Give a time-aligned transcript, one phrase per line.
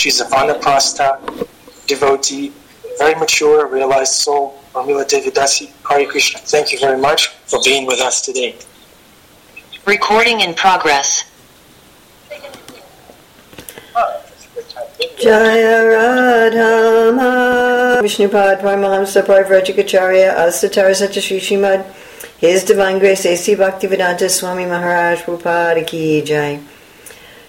[0.00, 1.20] She's a Vanaprastha
[1.86, 2.54] devotee,
[2.96, 4.58] very mature, realized soul.
[4.74, 6.40] Urmila Devidasi, Hare Krishna.
[6.40, 8.56] Thank you very much for being with us today.
[9.84, 11.24] Recording in progress.
[15.20, 21.84] Jaya Radhama Vishnupad Paramahamsa Parvrajikacharya Asatar Satya Shrimad
[22.38, 23.54] His Divine Grace A.C.
[23.54, 26.58] Bhaktivedanta Swami Maharaj Prabhupada Ki Jai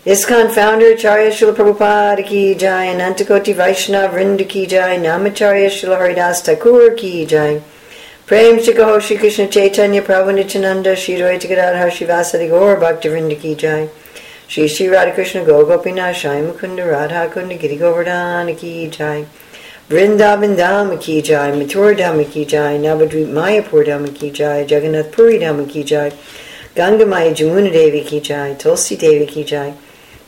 [0.04, 6.42] ISKCON founder Acharya Srila Prabhupada Ki Jai Anantakoti Vaishnav Vrinda Ki Jai Namacharya Srila Haridas
[6.42, 7.62] Thakur Ki Jai.
[8.26, 13.54] Prem Shikaho Shri Krishna Chaitanya Prabhu Nityananda Shri Rohita Gadadhar Shivasadi Gaur Bhakti Vrinda Ki
[13.54, 13.90] Jai.
[14.48, 19.28] Shri Shri Radhakrishna Gopinath Shai Mukunda Radha Kunda Giri Govardhana Ki Jai.
[19.88, 25.38] Vrindavan Dhama Ki Jai Mathura Dhama Ki Jai Navadvip Mayapur Dhama Ki Jai Jagannath Puri
[25.38, 26.12] Dhama Ki Jai
[26.74, 29.76] Ganga Maya Jamuna Devi Ki Jai Tulsi Devi Ki Jai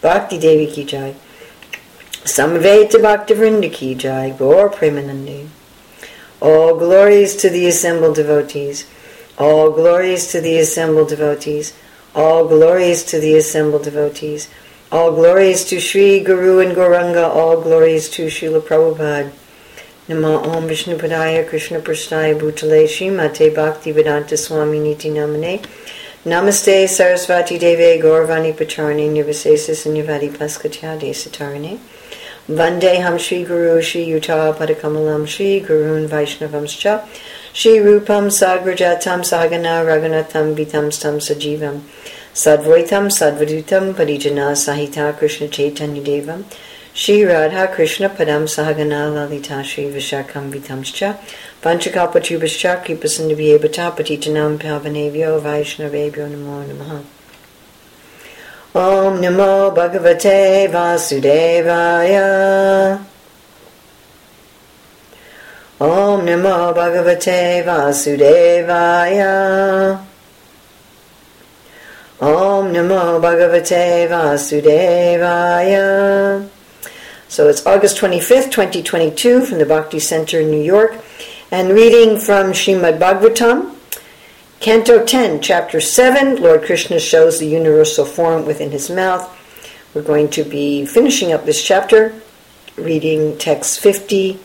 [0.04, 1.16] Bhakti Devi Ki Jai
[2.36, 5.48] Samveta Bhakti Vrinda Ki Jai Gaur Premanandi
[6.40, 8.86] All glories to the assembled devotees
[9.40, 11.74] All glories to the assembled devotees
[12.16, 14.48] all glories to the assembled devotees.
[14.92, 17.28] All glories to Sri Guru and Gauranga.
[17.28, 19.32] All glories to Srila Prabhupada.
[20.08, 25.66] Nama Om Vishnu Padaya Krishna Prasthaya Bhutale Srimate Bhakti Vedanta Swami Niti Namane.
[26.26, 31.78] Namaste Sarasvati Deve Gauravani Pacharani Nirvisesis Nivadi Paskatyade Satarane.
[32.48, 37.06] Vande Ham Shri Guru Shri Yuta Padakamalam Shri Gurun Vaishnavamscha.
[37.52, 41.82] Shri Rupam Sagrajatam Sahagana Raghunatham Vitam Stam Sajivam
[42.34, 46.46] Sadvaitam Sadvadutam Parijana Sahita Krishna Chaitanya Devam
[46.96, 51.18] Shri Radha Krishna Padam Sahagana Lalita Shri Vishakam Vitamscha
[51.60, 57.04] Panchakapachubhascha Kripasandabhyebhata Patitanam Pavanevyo Vaishnavebhyo Namo Namaha.
[58.76, 62.28] Om Namo Bhagavate Vasudevaya.
[65.82, 69.34] Om Namo Bhagavate Vasudevaya.
[72.22, 75.10] Om Namo Bhagavate Vasudevaya
[77.34, 81.04] So it's August 25th, 2022 from the Bhakti Center in New York
[81.50, 83.74] and reading from Srimad Bhagavatam,
[84.60, 89.28] Canto 10, Chapter 7, Lord Krishna shows the universal form within his mouth.
[89.96, 92.14] We're going to be finishing up this chapter,
[92.76, 94.40] reading text 50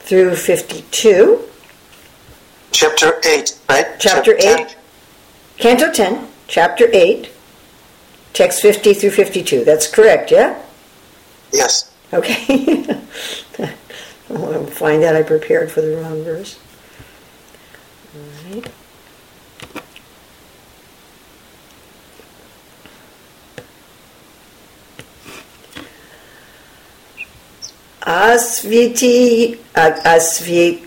[0.00, 1.44] through 52.
[2.72, 3.86] Chapter 8, right?
[4.00, 4.76] Chapter 8,
[5.58, 7.30] Canto 10, Chapter 8,
[8.32, 9.62] text 50 through 52.
[9.62, 10.60] That's correct, yeah?
[11.52, 11.92] Yes.
[12.12, 12.44] Okay.
[14.28, 16.58] I want to find out I prepared for the wrong verse.
[18.14, 18.70] All right.
[28.06, 30.86] Asviti asvit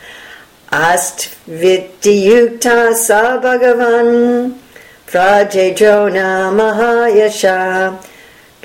[0.72, 4.56] astvitiyukta sa bhagavan
[5.04, 6.48] prajejona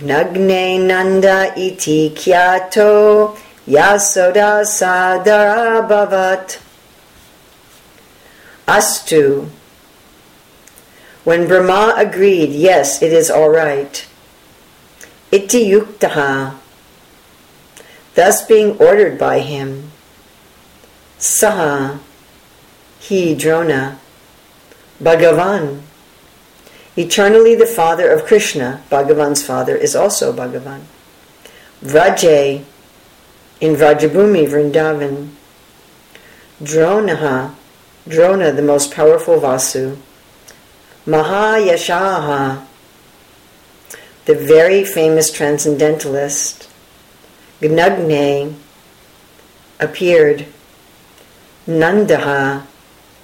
[0.02, 5.86] gnagne nanda iti kyato yasoda sadara
[8.68, 9.48] astu
[11.24, 14.08] when brahma agreed yes it is all right.
[15.32, 16.58] Iti yuktaha
[18.16, 19.92] thus being ordered by him.
[21.20, 22.00] Saha,
[23.00, 24.00] he, Drona,
[25.02, 25.82] Bhagavan,
[26.96, 30.82] eternally the father of Krishna, Bhagavan's father is also Bhagavan.
[31.82, 32.64] Vraje,
[33.60, 35.30] in Vrajabhumi, Vrindavan.
[36.62, 37.54] Dronaha,
[38.08, 39.98] Drona, the most powerful Vasu.
[41.06, 42.66] Mahayashaha,
[44.26, 46.70] the very famous transcendentalist.
[47.62, 48.56] Gnagne
[49.80, 50.46] appeared
[51.68, 52.66] Nandaha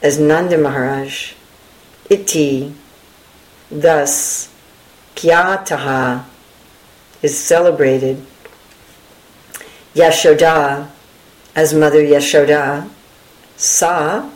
[0.01, 1.33] as Nanda Maharaj,
[2.09, 2.73] Iti,
[3.71, 4.53] thus
[5.15, 6.25] Kyataha
[7.21, 8.25] is celebrated,
[9.93, 10.89] Yashoda
[11.55, 12.87] as Mother Yashoda,
[13.55, 14.29] Sa,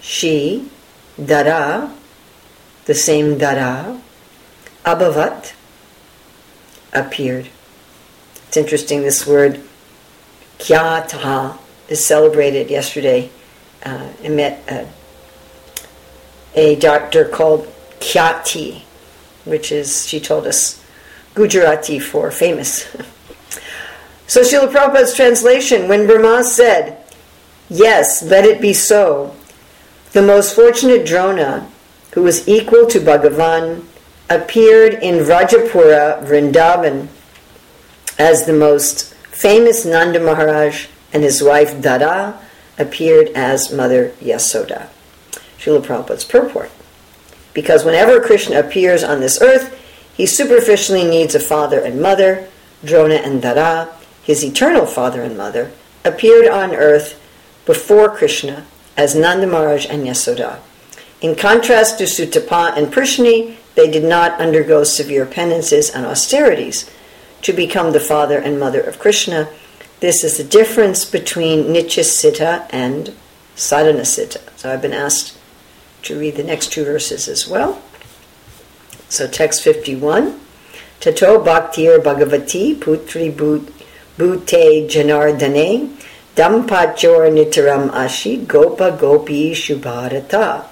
[0.00, 0.68] she,
[1.22, 1.92] Dara,
[2.84, 4.00] the same Dara,
[4.84, 5.54] Abhavat,
[6.92, 7.48] appeared.
[8.46, 9.60] It's interesting, this word
[10.58, 13.30] kyataha is celebrated yesterday.
[13.84, 14.88] Uh, I met a,
[16.54, 17.66] a doctor called
[18.00, 18.82] Kyati,
[19.44, 20.82] which is, she told us,
[21.34, 22.84] Gujarati for famous.
[24.26, 27.02] so Srila Prabhupada's translation, when Brahma said,
[27.68, 29.34] Yes, let it be so,
[30.12, 31.68] the most fortunate Drona,
[32.12, 33.84] who was equal to Bhagavan,
[34.30, 37.08] appeared in Vrajapura, Vrindavan,
[38.18, 42.40] as the most famous Nanda Maharaj and his wife Dara
[42.78, 44.88] appeared as Mother Yasoda.
[45.58, 46.70] Srila Prabhupada's purport.
[47.56, 49.74] Because whenever Krishna appears on this earth,
[50.14, 52.46] he superficially needs a father and mother.
[52.84, 53.88] Drona and Dara,
[54.22, 55.72] his eternal father and mother,
[56.04, 57.18] appeared on earth
[57.64, 60.58] before Krishna as Nanda and Yasoda.
[61.22, 66.90] In contrast to Sutapa and Prishni, they did not undergo severe penances and austerities
[67.40, 69.48] to become the father and mother of Krishna.
[70.00, 73.14] This is the difference between Nityasiddha and
[73.56, 74.42] Sadhanasiddha.
[74.58, 75.38] So I've been asked
[76.06, 77.80] to read the next two verses as well.
[79.08, 80.40] So text 51.
[81.00, 85.94] Tato Bhaktir Bhagavati Putri Bhute Janardane
[86.34, 90.66] Dampachor Nitaram Ashi Gopa Gopi Shubharata.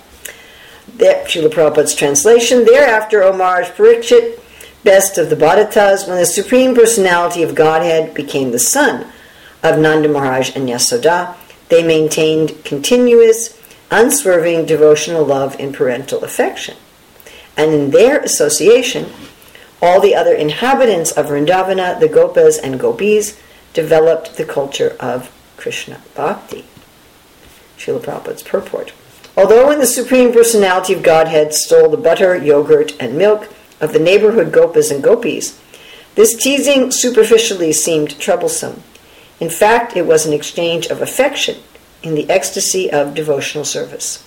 [0.89, 2.65] There, Srila Prabhupada's translation.
[2.65, 3.71] Thereafter, O Maharaj
[4.85, 9.07] best of the Bharatas, when the Supreme Personality of Godhead became the son
[9.63, 11.35] of Nanda Maharaj and Yasoda,
[11.71, 13.54] they maintained continuous,
[13.91, 16.77] unswerving devotional love and parental affection.
[17.57, 19.11] And in their association,
[19.81, 23.39] all the other inhabitants of Vrindavana, the Gopas and Gopis,
[23.73, 26.65] developed the culture of Krishna Bhakti.
[27.77, 28.93] Srila Prabhupada's purport.
[29.37, 33.99] Although when the Supreme Personality of Godhead stole the butter, yogurt, and milk of the
[33.99, 35.61] neighborhood Gopas and Gopis,
[36.15, 38.83] this teasing superficially seemed troublesome.
[39.41, 41.57] In fact, it was an exchange of affection
[42.05, 44.25] in the ecstasy of devotional service.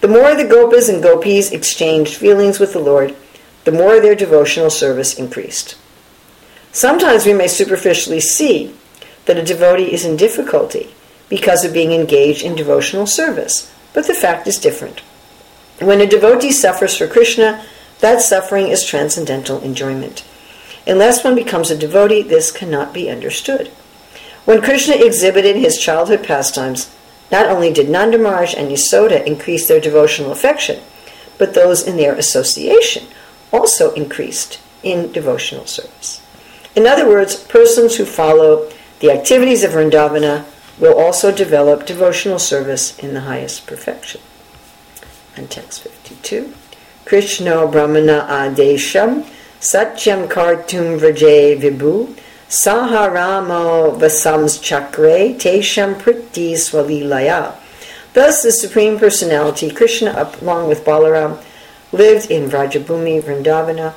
[0.00, 3.16] The more the Gopas and Gopis exchanged feelings with the Lord,
[3.64, 5.76] the more their devotional service increased.
[6.72, 8.74] Sometimes we may superficially see
[9.24, 10.94] that a devotee is in difficulty
[11.28, 15.00] because of being engaged in devotional service, but the fact is different.
[15.78, 17.64] When a devotee suffers for Krishna,
[18.00, 20.24] that suffering is transcendental enjoyment.
[20.86, 23.68] Unless one becomes a devotee, this cannot be understood.
[24.44, 26.94] When Krishna exhibited his childhood pastimes,
[27.30, 30.80] not only did Nanda Maharaj and Yasoda increase their devotional affection,
[31.38, 33.06] but those in their association
[33.52, 36.20] also increased in devotional service.
[36.76, 40.44] In other words, persons who follow the activities of Vrindavana
[40.78, 44.20] will also develop devotional service in the highest perfection.
[45.36, 46.52] And text 52.
[47.04, 49.24] Krishna Brahmana Adesham
[49.60, 52.16] Satyam Kartum Vraje Vibhu
[52.54, 57.52] Saharamo Vasams Chakre Tesham Priti Swalilaya.
[58.12, 61.42] Thus, the Supreme Personality, Krishna, along with Balaram,
[61.90, 63.94] lived in Vrajabhumi, Vrindavana,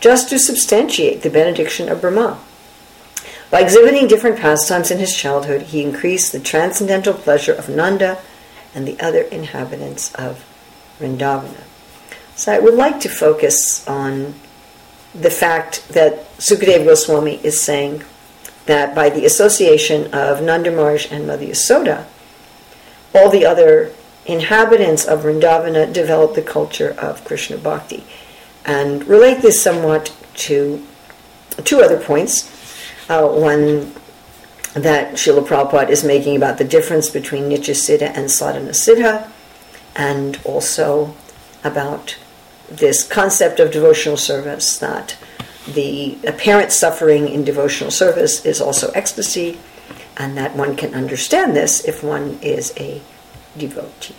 [0.00, 2.40] just to substantiate the benediction of Brahma.
[3.52, 8.18] By exhibiting different pastimes in his childhood, he increased the transcendental pleasure of Nanda
[8.74, 10.44] and the other inhabitants of
[10.98, 11.62] Vrindavana.
[12.34, 14.34] So I would like to focus on
[15.14, 18.02] the fact that Sukadeva Goswami is saying
[18.66, 20.70] that by the association of Nanda
[21.10, 22.06] and Mother Yasoda,
[23.14, 23.92] all the other
[24.24, 28.04] inhabitants of Vrindavana developed the culture of Krishna Bhakti.
[28.64, 30.84] And relate this somewhat to
[31.64, 32.48] two other points
[33.08, 33.92] uh, one
[34.74, 39.30] that Srila Prabhupada is making about the difference between Nitya Siddha and Sadhana Siddha,
[39.94, 41.14] and also
[41.62, 42.16] about
[42.70, 45.16] this concept of devotional service that
[45.66, 49.58] the apparent suffering in devotional service is also ecstasy,
[50.16, 53.00] and that one can understand this if one is a
[53.56, 54.16] devotee.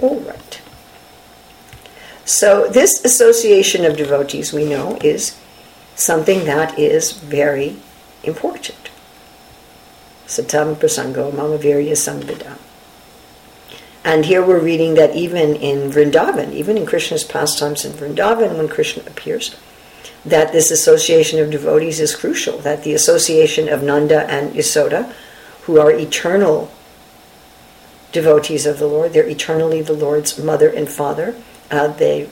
[0.00, 0.60] All right.
[2.24, 5.36] So, this association of devotees we know is
[5.96, 7.76] something that is very
[8.22, 8.90] important.
[10.26, 12.56] Satam prasango mamavirya sambhida.
[14.04, 18.68] And here we're reading that even in Vrindavan, even in Krishna's pastimes in Vrindavan, when
[18.68, 19.56] Krishna appears,
[20.24, 25.12] that this association of devotees is crucial, that the association of Nanda and Yasoda,
[25.62, 26.70] who are eternal
[28.12, 31.34] devotees of the Lord, they're eternally the Lord's mother and father.
[31.70, 32.28] Uh, they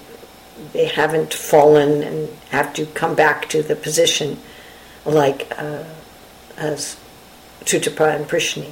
[0.72, 4.38] they haven't fallen and have to come back to the position
[5.04, 5.84] like uh,
[6.56, 6.96] as
[7.64, 8.70] Sutapa and Prishni.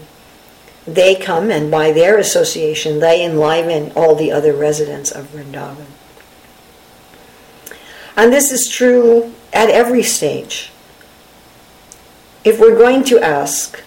[0.86, 5.86] They come and by their association they enliven all the other residents of Vrindavan.
[8.16, 10.70] And this is true at every stage.
[12.44, 13.82] If we're going to ask,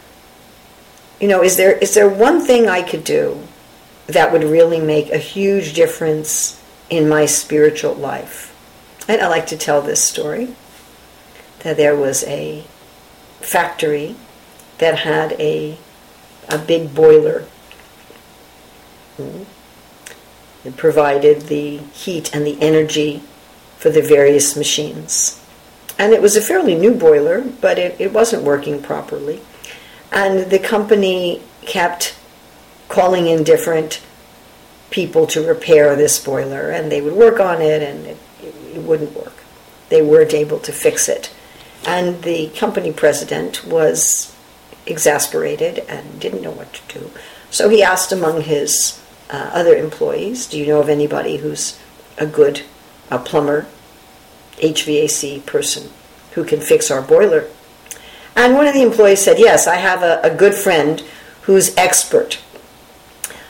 [1.19, 3.41] you know, is there is there one thing I could do
[4.07, 8.55] that would really make a huge difference in my spiritual life.
[9.07, 10.55] And I like to tell this story
[11.59, 12.63] that there was a
[13.41, 14.15] factory
[14.79, 15.77] that had a,
[16.49, 17.45] a big boiler.
[19.17, 19.43] Hmm.
[20.65, 23.23] It provided the heat and the energy
[23.77, 25.41] for the various machines.
[25.97, 29.41] And it was a fairly new boiler, but it, it wasn't working properly.
[30.11, 32.15] And the company kept
[32.87, 34.01] calling in different
[34.89, 39.15] people to repair this boiler, and they would work on it, and it, it wouldn't
[39.15, 39.43] work.
[39.89, 41.31] They weren't able to fix it.
[41.85, 44.35] And the company president was
[44.89, 47.11] exasperated and didn't know what to do.
[47.51, 51.79] So he asked among his uh, other employees, Do you know of anybody who's
[52.17, 52.63] a good
[53.11, 53.65] a plumber,
[54.57, 55.89] HVAC person
[56.33, 57.47] who can fix our boiler?
[58.35, 61.01] And one of the employees said, Yes, I have a, a good friend
[61.43, 62.39] who's expert.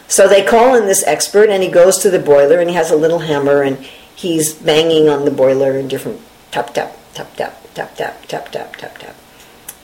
[0.08, 2.90] So they call in this expert, and he goes to the boiler, and he has
[2.90, 3.78] a little hammer, and
[4.16, 6.20] he's banging on the boiler in different
[6.52, 9.16] tap, tap, tap, tap, tap, tap, tap, tap, tap, tap.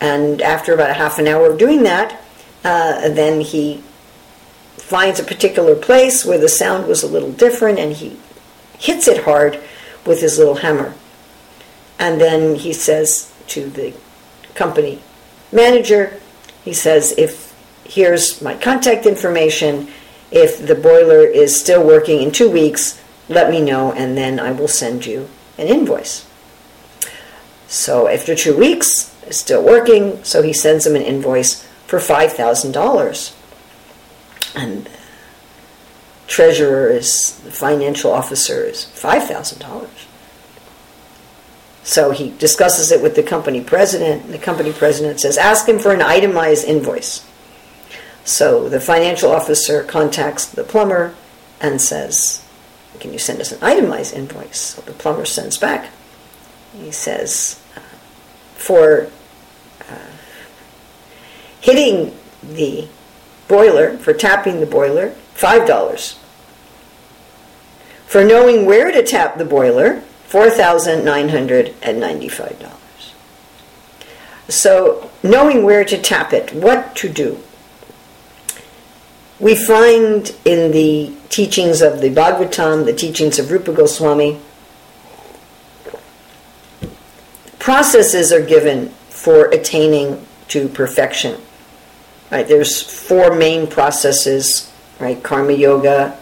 [0.01, 2.21] And after about a half an hour of doing that,
[2.63, 3.83] uh, then he
[4.77, 8.17] finds a particular place where the sound was a little different and he
[8.77, 9.59] hits it hard
[10.05, 10.93] with his little hammer.
[11.97, 13.93] And then he says to the
[14.53, 15.01] company
[15.51, 16.19] manager,
[16.63, 19.87] he says, if here's my contact information,
[20.31, 24.51] if the boiler is still working in two weeks, let me know and then I
[24.51, 26.27] will send you an invoice.
[27.67, 33.35] So after two weeks, it's still working, so he sends him an invoice for $5,000.
[34.55, 34.89] And
[36.27, 39.87] treasurer is, the financial officer is $5,000.
[41.83, 45.93] So he discusses it with the company president, the company president says, ask him for
[45.93, 47.23] an itemized invoice.
[48.25, 51.13] So the financial officer contacts the plumber
[51.61, 52.43] and says,
[52.99, 54.59] Can you send us an itemized invoice?
[54.59, 55.91] So the plumber sends back.
[56.75, 57.61] He says,
[58.55, 59.11] For
[61.65, 62.87] hitting the
[63.47, 66.17] boiler, for tapping the boiler, $5.
[68.05, 72.71] For knowing where to tap the boiler, $4,995.
[74.47, 77.39] So, knowing where to tap it, what to do.
[79.39, 84.39] We find in the teachings of the Bhagavatam, the teachings of Rupa Goswami,
[87.57, 91.41] processes are given for attaining to perfection.
[92.31, 95.21] Right, there's four main processes, right?
[95.21, 96.17] Karma yoga,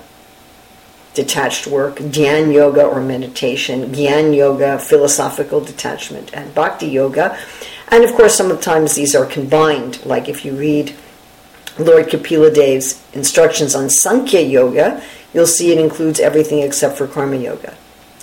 [1.14, 7.38] detached work, Dhyan yoga or meditation, Gyan yoga, philosophical detachment, and Bhakti yoga.
[7.90, 10.06] And of course, sometimes these are combined.
[10.06, 10.96] Like if you read
[11.80, 15.02] Lord Kapila Dev's instructions on Sankhya yoga,
[15.34, 17.76] you'll see it includes everything except for Karma yoga.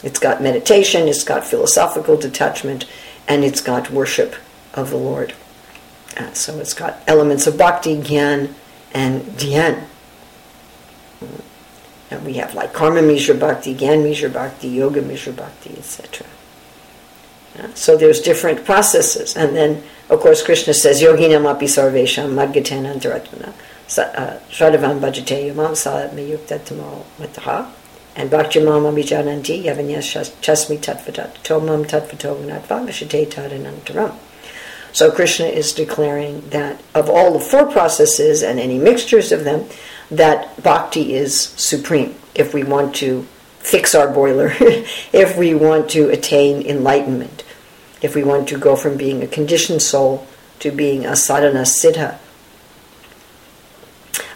[0.02, 2.87] It's got meditation, it's got philosophical detachment,
[3.28, 4.34] and it's got worship
[4.75, 5.34] of the Lord.
[6.16, 8.52] Uh, so it's got elements of bhakti, gyan,
[8.92, 9.84] and dhyan.
[12.10, 16.26] And we have like karma mishra bhakti, gyan mishra bhakti, yoga mishra bhakti, etc.
[17.56, 17.68] Yeah?
[17.74, 19.36] So there's different processes.
[19.36, 23.52] And then, of course, Krishna says, Yoginam api sarvesham madgatena antaratmana
[23.90, 27.68] shadavan bhajate yamam sa meyukta tamo mataha
[28.14, 34.14] and bhakti mam abhijananti yavanyas chasmi tatvatat tomam tatvato gnatva vishate tadanantaram.
[34.92, 39.66] So Krishna is declaring that of all the four processes and any mixtures of them,
[40.11, 42.14] that bhakti is supreme.
[42.35, 43.26] If we want to
[43.59, 47.44] fix our boiler, if we want to attain enlightenment,
[48.02, 50.26] if we want to go from being a conditioned soul
[50.61, 52.18] to being a sadhana siddha.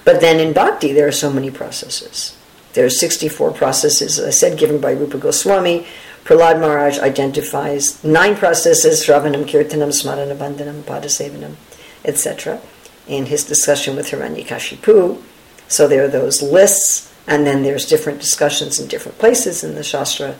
[0.04, 2.36] But then in bhakti, there are so many processes.
[2.74, 5.86] There are 64 processes, as I said, given by Rupa Goswami.
[6.24, 11.56] Prahlad Maharaj identifies nine processes Shravanam, Kirtanam, Smarana, Bandhanam, Padasevanam,
[12.02, 12.60] etc.,
[13.06, 15.22] in his discussion with Hiranyakashipu.
[15.68, 19.82] So there are those lists, and then there's different discussions in different places in the
[19.82, 20.36] Shastra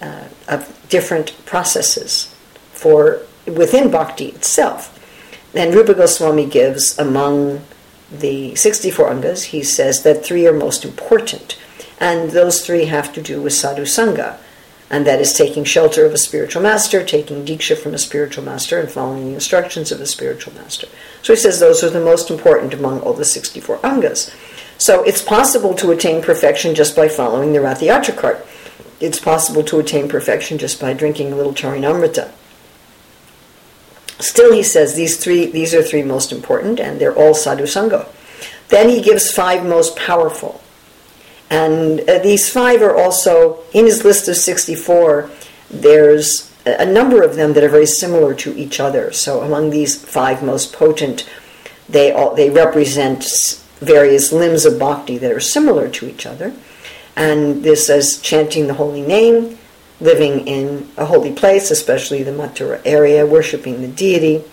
[0.00, 2.32] uh, of different processes
[2.70, 4.94] for within bhakti itself.
[5.52, 7.62] And Rupa Goswami gives among
[8.12, 11.58] the 64 angas, he says that three are most important,
[11.98, 14.38] and those three have to do with sadhu sangha
[14.90, 18.78] and that is taking shelter of a spiritual master, taking diksha from a spiritual master,
[18.80, 20.88] and following the instructions of a spiritual master.
[21.22, 24.34] So he says those are the most important among all the 64 angas.
[24.78, 28.46] So it's possible to attain perfection just by following the Rathayatra cart.
[29.00, 32.32] It's possible to attain perfection just by drinking a little charanamrita.
[34.20, 38.08] Still, he says these three these are three most important, and they're all sadhu sangha.
[38.68, 40.60] Then he gives five most powerful.
[41.50, 45.30] And uh, these five are also, in his list of 64,
[45.70, 49.12] there's a number of them that are very similar to each other.
[49.12, 51.28] So among these five most potent,
[51.88, 53.24] they, all, they represent
[53.80, 56.52] various limbs of bhakti that are similar to each other.
[57.16, 59.58] And this is chanting the holy name,
[60.00, 64.44] living in a holy place, especially the Mathura area, worshiping the deity,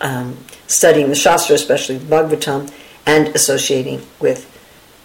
[0.00, 0.36] um,
[0.66, 2.72] studying the Shastra, especially the Bhagavatam,
[3.06, 4.54] and associating with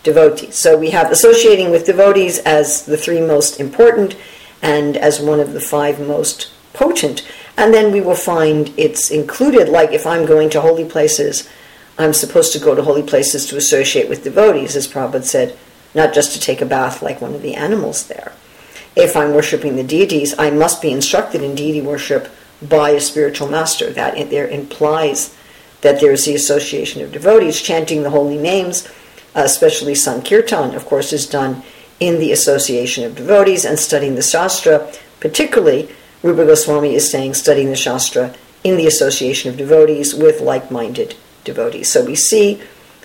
[0.03, 0.55] devotees.
[0.55, 4.15] So we have associating with devotees as the three most important
[4.61, 7.27] and as one of the five most potent.
[7.57, 11.49] And then we will find it's included, like if I'm going to holy places,
[11.97, 15.57] I'm supposed to go to holy places to associate with devotees, as Prabhupada said,
[15.93, 18.31] not just to take a bath like one of the animals there.
[18.95, 22.29] If I'm worshiping the deities, I must be instructed in deity worship
[22.61, 23.91] by a spiritual master.
[23.91, 25.35] That there implies
[25.81, 27.61] that there's the association of devotees.
[27.61, 28.87] Chanting the holy names,
[29.35, 31.63] especially Sankirtan, of course, is done
[31.99, 35.89] in the association of devotees and studying the Shastra, particularly
[36.21, 41.15] Rupa Goswami is saying studying the Shastra in the association of devotees with like minded
[41.43, 41.91] devotees.
[41.91, 42.61] So we see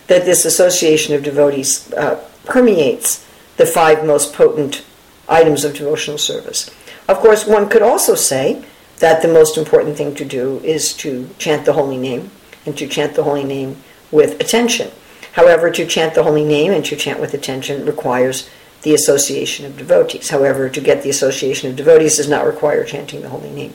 [0.07, 4.85] that this association of devotees uh, permeates the five most potent
[5.29, 6.71] items of devotional service.
[7.09, 8.65] Of course, one could also say
[8.99, 12.31] that the most important thing to do is to chant the holy name
[12.67, 13.77] and to chant the holy name
[14.11, 14.91] with attention.
[15.33, 18.49] However, to chant the holy name and to chant with attention requires
[18.83, 20.31] the association of devotees.
[20.31, 23.75] However, to get the association of devotees does not require chanting the holy name.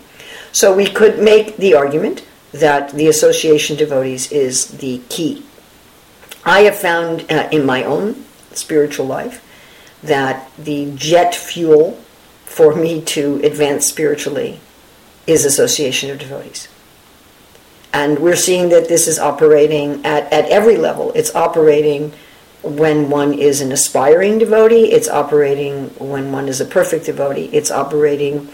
[0.52, 5.44] So we could make the argument that the association of devotees is the key.
[6.46, 9.44] I have found uh, in my own spiritual life
[10.04, 11.94] that the jet fuel
[12.46, 14.60] for me to advance spiritually
[15.26, 16.68] is association of devotees.
[17.94, 21.12] And we're seeing that this is operating at, at every level.
[21.14, 22.12] It's operating
[22.64, 27.70] when one is an aspiring devotee, it's operating when one is a perfect devotee, it's
[27.70, 28.50] operating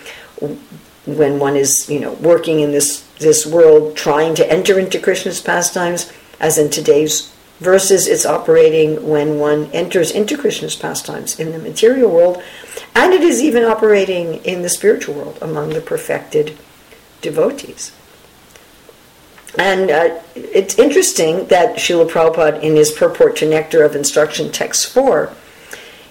[1.06, 5.42] when one is, you know, working in this, this world trying to enter into Krishna's
[5.42, 11.60] pastimes, as in today's verses, it's operating when one enters into Krishna's pastimes in the
[11.60, 12.42] material world,
[12.96, 16.58] and it is even operating in the spiritual world among the perfected
[17.22, 17.92] devotees.
[19.60, 24.88] And uh, it's interesting that Srila Prabhupada, in his Purport to Nectar of Instruction, Text
[24.94, 25.34] 4,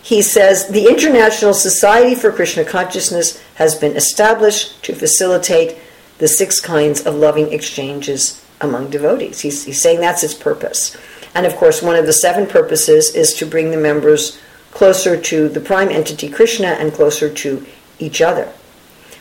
[0.03, 5.79] he says the International Society for Krishna Consciousness has been established to facilitate
[6.19, 9.41] the six kinds of loving exchanges among devotees.
[9.41, 10.95] He's, he's saying that's its purpose.
[11.35, 14.39] And of course, one of the seven purposes is to bring the members
[14.73, 17.65] closer to the prime entity Krishna and closer to
[17.99, 18.53] each other.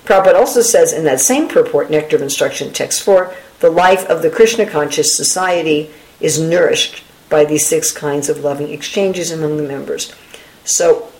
[0.07, 4.21] Prabhupada also says in that same purport, Nectar of Instruction, Text 4, the life of
[4.21, 5.91] the Krishna conscious society
[6.21, 10.15] is nourished by these six kinds of loving exchanges among the members.
[10.63, 11.11] So,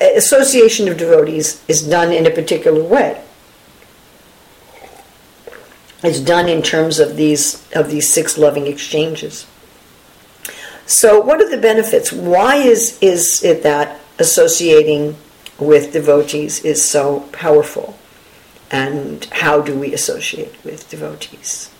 [0.00, 3.22] association of devotees is done in a particular way.
[6.02, 9.46] It's done in terms of these of these six loving exchanges.
[10.86, 12.10] So, what are the benefits?
[12.10, 15.18] Why is, is it that associating
[15.58, 17.98] with devotees is so powerful?
[18.70, 21.70] And how do we associate with devotees?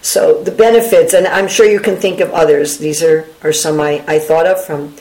[0.00, 3.80] So, the benefits, and I'm sure you can think of others, these are, are some
[3.80, 4.94] I, I thought of from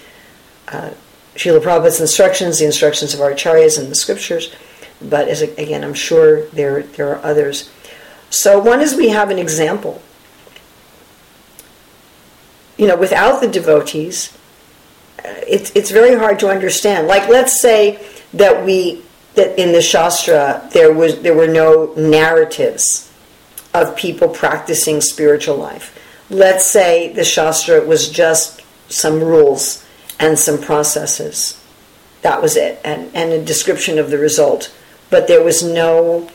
[0.69, 0.91] uh,
[1.35, 4.53] Srila Prabhupada's instructions, the instructions of our acharyas and the scriptures,
[5.01, 7.71] but as again, I'm sure there, there are others.
[8.31, 10.01] So, one is we have an example
[12.77, 14.35] you know, without the devotees,
[15.19, 17.07] uh, it's it's very hard to understand.
[17.07, 19.03] Like, let's say that we
[19.37, 23.09] that in the Shastra there was there were no narratives
[23.73, 25.93] of people practicing spiritual life.
[26.29, 29.85] Let's say the Shastra was just some rules
[30.19, 31.63] and some processes.
[32.23, 34.73] That was it, and, and a description of the result.
[35.09, 36.29] But there was no,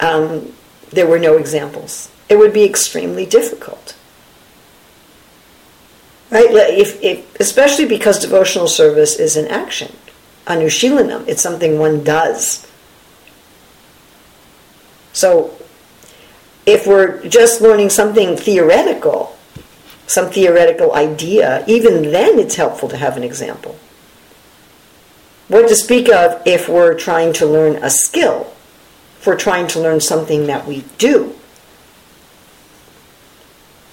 [0.00, 0.52] um,
[0.90, 2.10] there were no examples.
[2.28, 3.96] It would be extremely difficult.
[6.30, 6.46] Right?
[6.50, 9.94] If, if, especially because devotional service is an action.
[10.46, 12.66] Anushilanam, it's something one does.
[15.12, 15.56] So,
[16.66, 19.36] if we're just learning something theoretical,
[20.06, 23.78] some theoretical idea, even then it's helpful to have an example.
[25.48, 28.52] What to speak of if we're trying to learn a skill,
[29.18, 31.34] if we're trying to learn something that we do.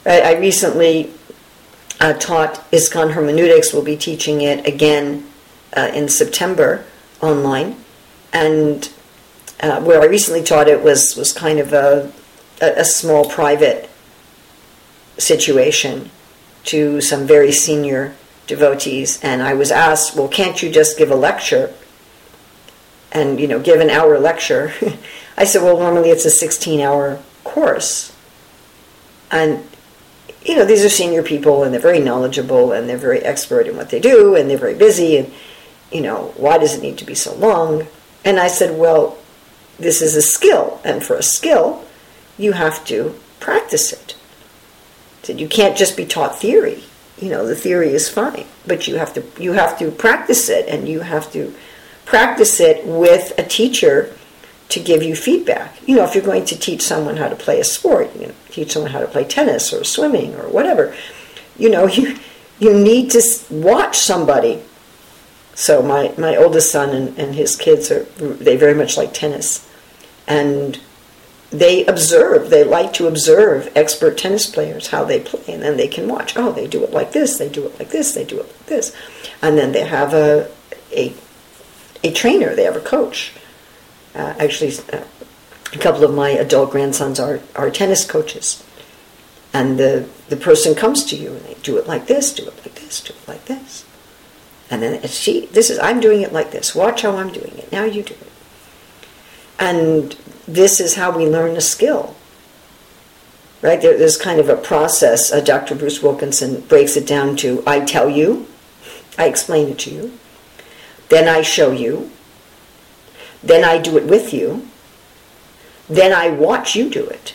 [0.05, 1.11] I, I recently
[1.99, 3.73] uh, taught ISKCON hermeneutics.
[3.73, 5.29] We'll be teaching it again
[5.75, 6.85] uh, in September
[7.21, 7.75] online.
[8.31, 8.91] And
[9.59, 12.11] uh, where I recently taught it was, was kind of a,
[12.61, 13.89] a, a small private
[15.17, 16.09] situation
[16.65, 18.15] to some very senior
[18.47, 19.19] devotees.
[19.23, 21.73] And I was asked, well, can't you just give a lecture?
[23.11, 24.73] And, you know, give an hour lecture.
[25.37, 28.15] I said, well, normally it's a 16 hour course.
[29.31, 29.63] And
[30.43, 33.75] you know, these are senior people and they're very knowledgeable and they're very expert in
[33.75, 35.17] what they do and they're very busy.
[35.17, 35.33] And,
[35.91, 37.87] you know, why does it need to be so long?
[38.23, 39.17] And I said, well,
[39.77, 41.83] this is a skill, and for a skill,
[42.37, 44.15] you have to practice it.
[45.23, 46.83] I said you can't just be taught theory.
[47.17, 50.67] You know, the theory is fine, but you have to you have to practice it,
[50.67, 51.53] and you have to
[52.05, 54.13] practice it with a teacher
[54.69, 55.75] to give you feedback.
[55.87, 58.33] You know, if you're going to teach someone how to play a sport, you know,
[58.49, 60.95] teach someone how to play tennis or swimming or whatever,
[61.57, 62.17] you know, you
[62.59, 64.61] you need to watch somebody.
[65.59, 69.69] So my, my oldest son and, and his kids are they very much like tennis,
[70.25, 70.79] and
[71.49, 72.49] they observe.
[72.49, 76.37] They like to observe expert tennis players how they play, and then they can watch.
[76.37, 77.37] Oh, they do it like this.
[77.37, 78.13] They do it like this.
[78.13, 78.95] They do it like this,
[79.41, 80.49] and then they have a
[80.95, 81.13] a
[82.05, 82.55] a trainer.
[82.55, 83.33] They have a coach.
[84.15, 85.03] Uh, actually, uh,
[85.73, 88.63] a couple of my adult grandsons are are tennis coaches,
[89.53, 92.55] and the the person comes to you and they do it like this, do it
[92.63, 93.83] like this, do it like this.
[94.71, 96.75] And then she, this is, I'm doing it like this.
[96.75, 97.71] Watch how I'm doing it.
[97.71, 98.31] Now you do it.
[99.57, 100.13] And
[100.47, 102.15] this is how we learn a skill.
[103.61, 103.81] Right?
[103.81, 105.31] There, there's kind of a process.
[105.31, 105.75] Uh, Dr.
[105.75, 108.47] Bruce Wilkinson breaks it down to I tell you,
[109.17, 110.17] I explain it to you,
[111.09, 112.11] then I show you,
[113.43, 114.67] then I do it with you,
[115.89, 117.33] then I watch you do it,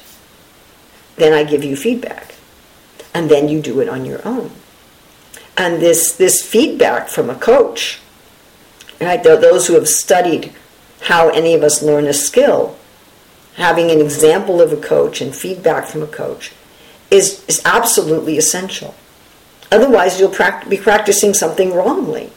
[1.16, 2.36] then I give you feedback
[3.12, 4.50] and then you do it on your own.
[5.56, 8.00] And this, this feedback from a coach,
[9.00, 10.52] right, those who have studied
[11.02, 12.76] how any of us learn a skill,
[13.56, 16.52] having an example of a coach and feedback from a coach
[17.10, 18.94] is, is absolutely essential.
[19.70, 20.34] Otherwise, you'll
[20.68, 22.30] be practicing something wrongly.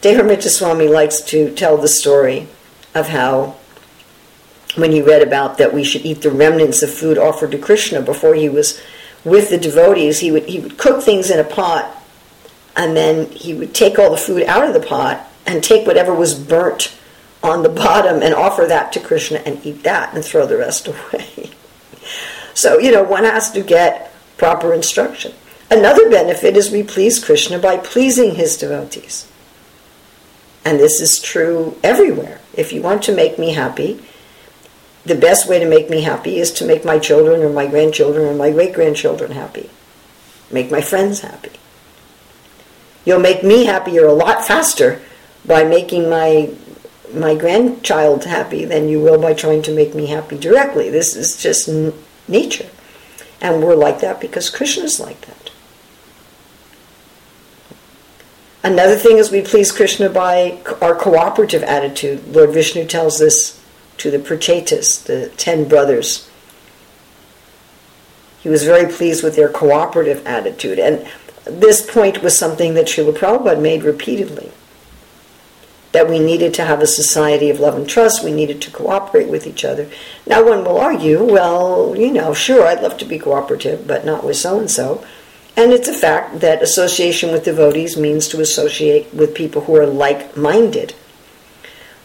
[0.00, 2.48] Devamrita Swami likes to tell the story
[2.94, 3.56] of how,
[4.74, 8.00] when he read about that we should eat the remnants of food offered to Krishna
[8.02, 8.80] before he was
[9.24, 12.02] with the devotees, he would he would cook things in a pot,
[12.76, 16.14] and then he would take all the food out of the pot and take whatever
[16.14, 16.94] was burnt
[17.42, 20.86] on the bottom and offer that to Krishna and eat that and throw the rest
[20.88, 21.50] away.
[22.54, 25.32] so you know one has to get proper instruction.
[25.70, 29.30] Another benefit is we please Krishna by pleasing his devotees.
[30.64, 32.40] And this is true everywhere.
[32.54, 34.04] If you want to make me happy,
[35.04, 38.26] the best way to make me happy is to make my children or my grandchildren
[38.26, 39.70] or my great grandchildren happy.
[40.50, 41.52] Make my friends happy.
[43.06, 45.00] You'll make me happier a lot faster
[45.46, 46.50] by making my
[47.14, 50.90] my grandchild happy than you will by trying to make me happy directly.
[50.90, 51.94] This is just n-
[52.26, 52.68] nature.
[53.40, 55.50] And we're like that because Krishna's like that.
[58.64, 62.26] Another thing is we please Krishna by our cooperative attitude.
[62.34, 63.62] Lord Vishnu tells this
[63.98, 66.28] to the Prachetas, the ten brothers.
[68.40, 70.80] He was very pleased with their cooperative attitude.
[70.80, 71.06] And
[71.46, 74.50] this point was something that Srila Prabhupada made repeatedly.
[75.92, 79.28] That we needed to have a society of love and trust, we needed to cooperate
[79.28, 79.88] with each other.
[80.26, 84.24] Now, one will argue, well, you know, sure, I'd love to be cooperative, but not
[84.24, 85.04] with so and so.
[85.56, 89.86] And it's a fact that association with devotees means to associate with people who are
[89.86, 90.94] like minded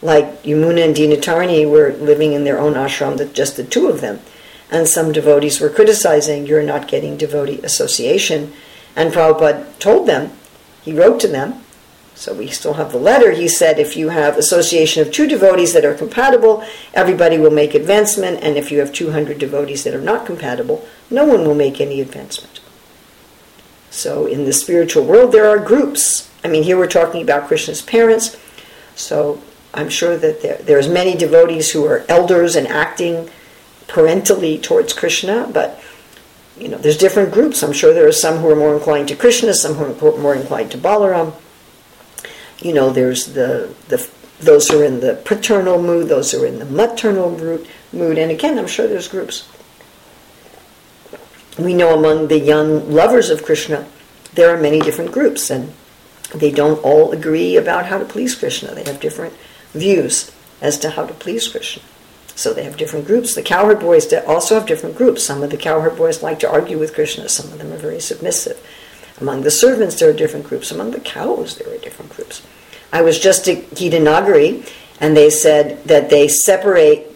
[0.02, 4.20] like Yamuna and Dinatarini were living in their own ashram, just the two of them.
[4.72, 8.54] And some devotees were criticizing, you're not getting devotee association.
[8.96, 10.32] And Prabhupada told them,
[10.82, 11.64] he wrote to them,
[12.16, 13.32] so we still have the letter.
[13.32, 17.74] He said, if you have association of two devotees that are compatible, everybody will make
[17.74, 18.44] advancement.
[18.44, 22.00] And if you have 200 devotees that are not compatible, no one will make any
[22.00, 22.60] advancement.
[23.90, 26.30] So in the spiritual world, there are groups.
[26.44, 28.38] I mean, here we're talking about Krishna's parents.
[28.96, 29.42] So
[29.74, 33.30] I'm sure that there, there's many devotees who are elders and acting
[33.88, 35.81] parentally towards Krishna, but
[36.62, 37.64] you know, there's different groups.
[37.64, 40.36] I'm sure there are some who are more inclined to Krishna, some who are more
[40.36, 41.34] inclined to Balaram.
[42.60, 44.08] You know, there's the the
[44.40, 48.18] those who are in the paternal mood, those who are in the maternal root, mood,
[48.18, 49.48] and again, I'm sure there's groups.
[51.58, 53.88] We know among the young lovers of Krishna,
[54.34, 55.74] there are many different groups, and
[56.34, 58.74] they don't all agree about how to please Krishna.
[58.74, 59.34] They have different
[59.74, 61.84] views as to how to please Krishna.
[62.42, 63.36] So they have different groups.
[63.36, 65.24] The cowherd boys also have different groups.
[65.24, 68.00] Some of the cowherd boys like to argue with Krishna, some of them are very
[68.00, 68.60] submissive.
[69.20, 70.72] Among the servants, there are different groups.
[70.72, 72.42] Among the cows, there are different groups.
[72.92, 74.68] I was just at Gitanagari,
[75.00, 77.16] and they said that they separate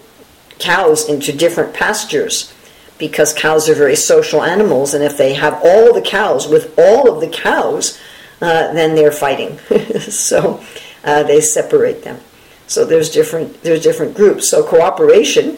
[0.59, 2.53] cows into different pastures
[2.99, 7.11] because cows are very social animals, and if they have all the cows with all
[7.11, 7.99] of the cows,
[8.41, 9.57] uh, then they're fighting.
[10.01, 10.63] so
[11.03, 12.19] uh, they separate them.
[12.67, 14.49] So there's different there's different groups.
[14.49, 15.57] So cooperation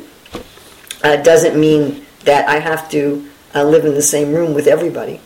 [1.03, 5.21] uh, doesn't mean that I have to uh, live in the same room with everybody.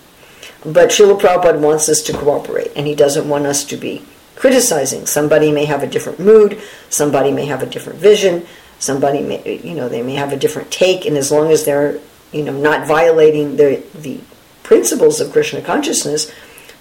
[0.63, 5.07] But Srila Prabhupada wants us to cooperate, and he doesn't want us to be criticizing.
[5.07, 8.45] Somebody may have a different mood, somebody may have a different vision,
[8.79, 11.99] somebody may, you know, they may have a different take, and as long as they're,
[12.31, 14.19] you know, not violating the, the
[14.63, 16.31] principles of Krishna consciousness,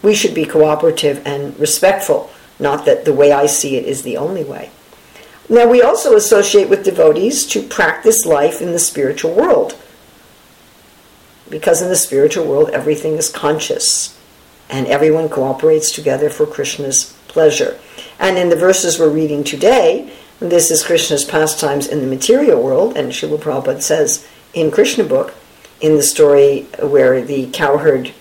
[0.03, 4.17] we should be cooperative and respectful, not that the way I see it is the
[4.17, 4.71] only way.
[5.51, 9.77] Now, we also associate with devotees to practice life in the spiritual world.
[11.51, 14.17] Because in the spiritual world, everything is conscious
[14.71, 17.79] and everyone cooperates together for Krishna's pleasure.
[18.19, 22.97] And in the verses we're reading today, this is Krishna's pastimes in the material world,
[22.97, 25.35] and Srila Prabhupada says in Krishna book,
[25.81, 28.13] in the story where the cowherd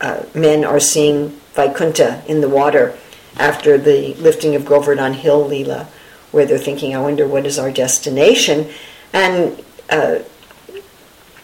[0.00, 2.96] uh, men are seeing Vaikuntha in the water
[3.36, 5.86] after the lifting of Govardhan Hill Leela,
[6.34, 8.68] where they're thinking, I wonder what is our destination.
[9.12, 10.18] And uh,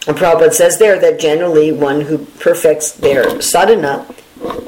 [0.01, 4.05] Prabhupada says there that generally one who perfects their sadhana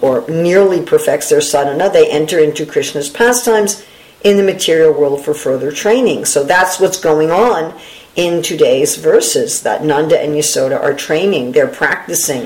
[0.02, 3.86] or nearly perfects their sadhana, they enter into Krishna's pastimes
[4.24, 6.26] in the material world for further training.
[6.26, 7.78] So that's what's going on
[8.16, 12.46] in today's verses that Nanda and Yasoda are training, they're practicing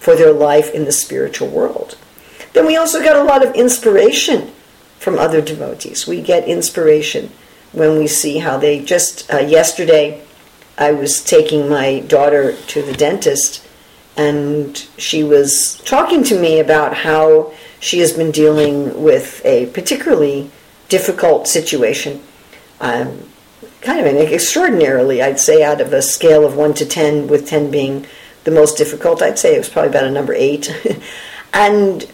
[0.00, 1.96] for their life in the spiritual world.
[2.52, 4.52] Then we also got a lot of inspiration
[5.04, 6.06] from other devotees.
[6.06, 7.30] We get inspiration
[7.72, 10.24] when we see how they just uh, yesterday
[10.78, 13.62] I was taking my daughter to the dentist
[14.16, 20.50] and she was talking to me about how she has been dealing with a particularly
[20.88, 22.22] difficult situation.
[22.80, 23.28] Um,
[23.82, 27.46] kind of an extraordinarily, I'd say, out of a scale of 1 to 10, with
[27.46, 28.06] 10 being
[28.44, 30.70] the most difficult, I'd say it was probably about a number 8.
[31.52, 32.06] and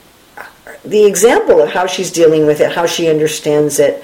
[0.84, 4.02] the example of how she's dealing with it, how she understands it,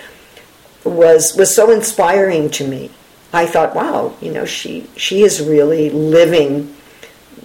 [0.85, 2.91] was was so inspiring to me.
[3.33, 6.75] I thought, wow, you know, she she is really living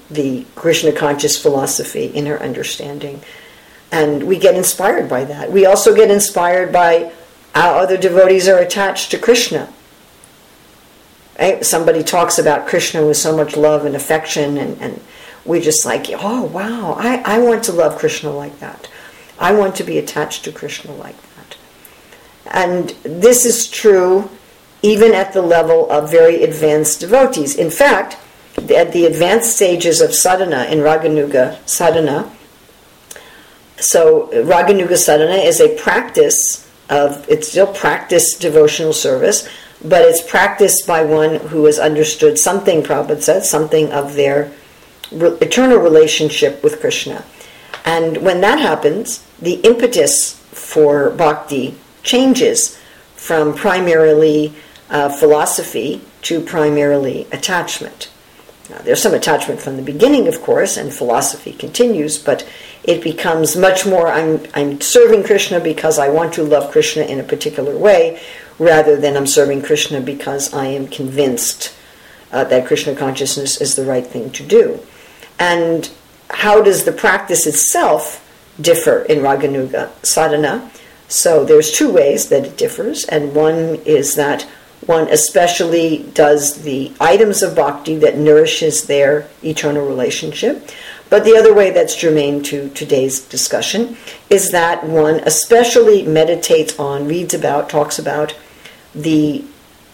[0.09, 3.21] the Krishna conscious philosophy in her understanding.
[3.91, 5.51] And we get inspired by that.
[5.51, 7.11] We also get inspired by
[7.53, 9.71] how other devotees are attached to Krishna.
[11.37, 11.65] Right?
[11.65, 15.01] Somebody talks about Krishna with so much love and affection, and, and
[15.43, 18.89] we just like, oh, wow, I, I want to love Krishna like that.
[19.41, 21.57] I want to be attached to Krishna like that.
[22.45, 24.29] And this is true
[24.83, 27.55] even at the level of very advanced devotees.
[27.55, 28.17] In fact,
[28.57, 32.31] at the advanced stages of sadhana in Raganuga sadhana,
[33.77, 39.47] so Raganuga sadhana is a practice of, it's still practice devotional service,
[39.83, 44.51] but it's practiced by one who has understood something, Prabhupada said, something of their
[45.11, 47.23] re- eternal relationship with Krishna.
[47.85, 52.79] And when that happens, the impetus for bhakti changes
[53.15, 54.53] from primarily
[54.89, 58.11] uh, philosophy to primarily attachment.
[58.69, 62.47] Now, there's some attachment from the beginning, of course, and philosophy continues, but
[62.83, 67.19] it becomes much more I'm, I'm serving Krishna because I want to love Krishna in
[67.19, 68.21] a particular way,
[68.59, 71.75] rather than I'm serving Krishna because I am convinced
[72.31, 74.79] uh, that Krishna consciousness is the right thing to do.
[75.37, 75.89] And
[76.33, 78.27] how does the practice itself
[78.59, 80.71] differ in Raganuga sadhana?
[81.07, 84.47] So there's two ways that it differs, and one is that
[84.85, 90.69] one especially does the items of bhakti that nourishes their eternal relationship.
[91.09, 93.97] But the other way that's germane to today's discussion
[94.29, 98.35] is that one especially meditates on, reads about, talks about
[98.95, 99.43] the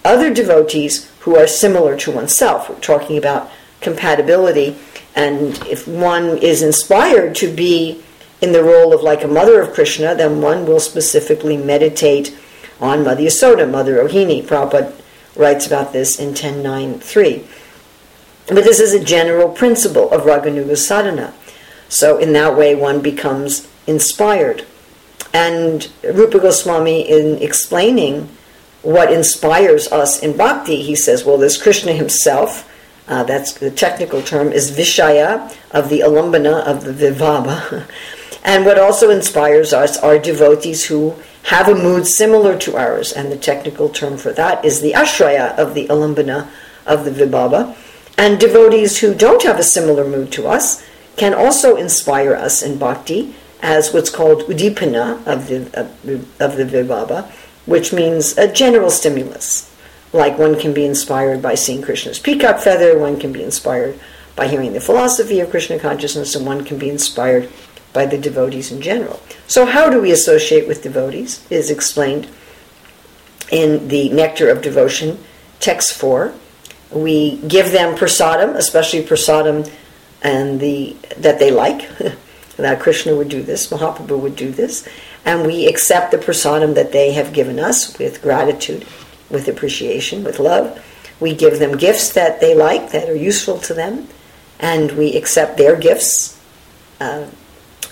[0.05, 2.69] other devotees who are similar to oneself.
[2.69, 3.49] We're talking about
[3.81, 4.77] compatibility
[5.17, 8.03] and if one is inspired to be
[8.39, 12.37] in the role of like a mother of Krishna, then one will specifically meditate
[12.79, 14.43] on Mother Yasoda, Mother Rohini.
[14.43, 14.93] Prabhupada
[15.35, 17.43] writes about this in 10.9.3.
[18.45, 21.33] But this is a general principle of Raganuga sadhana.
[21.89, 24.67] So in that way one becomes inspired.
[25.33, 28.29] And Rupa Goswami, in explaining
[28.83, 32.71] what inspires us in bhakti, he says, well, there's Krishna himself,
[33.07, 37.89] uh, that's the technical term, is Vishaya of the Alambana of the Vibhava.
[38.43, 43.31] and what also inspires us are devotees who have a mood similar to ours, and
[43.31, 46.49] the technical term for that is the Ashraya of the Alambana
[46.85, 47.75] of the Vibhava.
[48.17, 50.83] And devotees who don't have a similar mood to us
[51.15, 56.65] can also inspire us in bhakti as what's called udipana of the, of, of the
[56.65, 57.29] Vibhava,
[57.65, 59.71] which means a general stimulus.
[60.13, 63.99] Like one can be inspired by seeing Krishna's peacock feather, one can be inspired
[64.35, 67.49] by hearing the philosophy of Krishna consciousness, and one can be inspired
[67.91, 69.21] by the devotees in general.
[69.47, 72.27] So, how do we associate with devotees is explained
[73.51, 75.17] in the Nectar of Devotion,
[75.59, 76.33] text 4.
[76.91, 79.71] We give them prasadam, especially prasadam
[80.21, 81.89] and the that they like.
[82.57, 84.87] that Krishna would do this, Mahaprabhu would do this,
[85.25, 88.83] and we accept the prasadam that they have given us with gratitude,
[89.29, 90.83] with appreciation, with love.
[91.19, 94.07] We give them gifts that they like, that are useful to them,
[94.59, 96.39] and we accept their gifts
[96.99, 97.27] uh,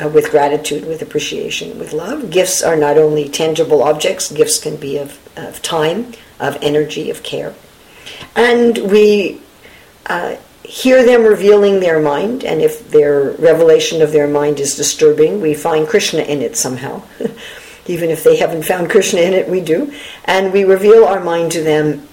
[0.03, 2.29] uh, with gratitude, with appreciation, with love.
[2.29, 7.23] Gifts are not only tangible objects, gifts can be of, of time, of energy, of
[7.23, 7.53] care.
[8.35, 9.41] And we
[10.05, 15.41] uh, hear them revealing their mind, and if their revelation of their mind is disturbing,
[15.41, 17.01] we find Krishna in it somehow.
[17.87, 19.93] Even if they haven't found Krishna in it, we do.
[20.25, 22.07] And we reveal our mind to them,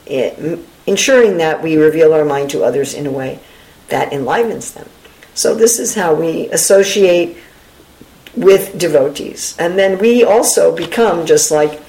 [0.87, 3.41] ensuring that we reveal our mind to others in a way
[3.89, 4.89] that enlivens them.
[5.35, 7.39] So, this is how we associate
[8.37, 9.57] with devotees.
[9.59, 11.81] And then we also become, just like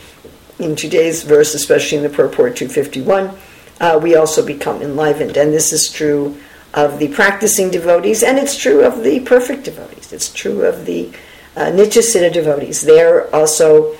[0.59, 3.35] in today's verse, especially in the purport 251,
[3.79, 5.37] uh, we also become enlivened.
[5.37, 6.37] And this is true
[6.73, 10.11] of the practicing devotees, and it's true of the perfect devotees.
[10.11, 11.11] It's true of the
[11.55, 12.81] uh, Nityasiddha devotees.
[12.81, 13.95] They're also,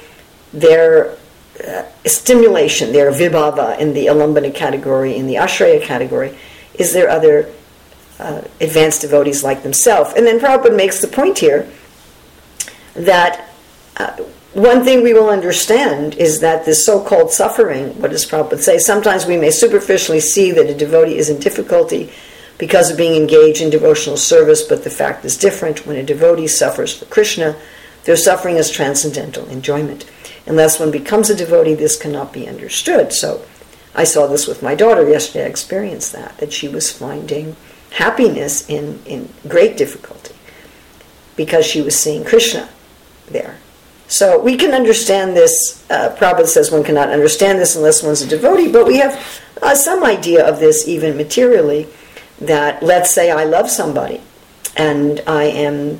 [0.52, 1.18] their
[1.68, 6.38] uh, stimulation, their vibhava in the alambana category, in the ashraya category,
[6.76, 7.52] is there other
[8.20, 10.14] uh, advanced devotees like themselves.
[10.16, 11.70] And then Prabhupada makes the point here
[12.96, 13.50] that
[13.98, 14.18] uh,
[14.54, 18.78] one thing we will understand is that this so called suffering, what does Prabhupada say?
[18.78, 22.12] Sometimes we may superficially see that a devotee is in difficulty
[22.64, 25.86] because of being engaged in devotional service, but the fact is different.
[25.86, 27.58] When a devotee suffers for Krishna,
[28.06, 30.10] their suffering is transcendental enjoyment.
[30.46, 33.12] Unless one becomes a devotee, this cannot be understood.
[33.12, 33.44] So
[33.94, 35.44] I saw this with my daughter yesterday.
[35.44, 37.58] I experienced that, that she was finding
[37.90, 40.34] happiness in, in great difficulty
[41.36, 42.70] because she was seeing Krishna
[43.28, 43.58] there.
[44.08, 45.86] So we can understand this.
[45.90, 49.22] Uh, Prabhupada says one cannot understand this unless one's a devotee, but we have
[49.62, 51.90] uh, some idea of this even materially.
[52.48, 54.22] That let's say I love somebody
[54.76, 56.00] and I am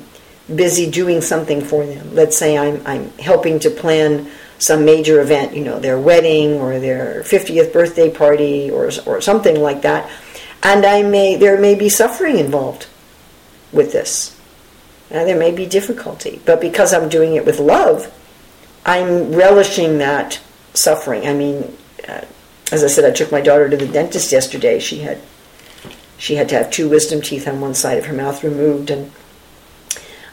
[0.54, 2.14] busy doing something for them.
[2.14, 6.78] Let's say I'm, I'm helping to plan some major event, you know, their wedding or
[6.78, 10.10] their 50th birthday party or, or something like that.
[10.62, 12.86] And I may, there may be suffering involved
[13.72, 14.38] with this.
[15.10, 18.12] Now, there may be difficulty, but because I'm doing it with love,
[18.86, 20.40] I'm relishing that
[20.72, 21.26] suffering.
[21.26, 21.76] I mean,
[22.08, 22.24] uh,
[22.72, 24.78] as I said, I took my daughter to the dentist yesterday.
[24.78, 25.20] She had
[26.18, 29.10] she had to have two wisdom teeth on one side of her mouth removed, and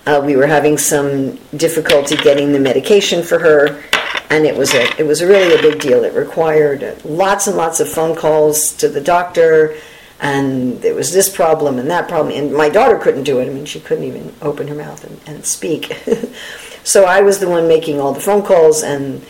[0.05, 3.83] uh, we were having some difficulty getting the medication for her.
[4.29, 6.03] And it was a it was really a big deal.
[6.03, 9.75] It required lots and lots of phone calls to the doctor
[10.21, 13.49] and it was this problem and that problem and my daughter couldn't do it i
[13.49, 15.91] mean she couldn't even open her mouth and, and speak
[16.83, 19.25] so i was the one making all the phone calls and